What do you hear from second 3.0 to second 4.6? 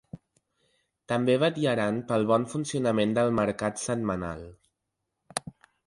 del mercat setmanal.